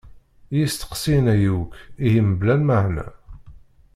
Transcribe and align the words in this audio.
I 0.53 0.55
yisteqsiyen-aki 0.57 1.51
akk 1.61 1.73
ihi 2.05 2.21
mebla 2.27 2.53
lmaɛna? 2.61 3.05